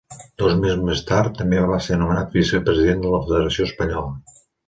[0.43, 4.43] Dos mesos més tard també va ser nomenat vicepresident de la Federació Espanyola.